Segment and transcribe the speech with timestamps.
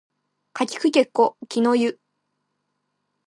[0.53, 1.99] かきくけこきのゆ